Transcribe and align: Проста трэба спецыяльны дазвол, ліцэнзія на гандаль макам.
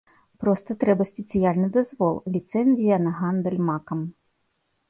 Проста 0.43 0.75
трэба 0.83 1.03
спецыяльны 1.11 1.69
дазвол, 1.77 2.15
ліцэнзія 2.39 2.99
на 3.07 3.11
гандаль 3.19 3.63
макам. 3.69 3.99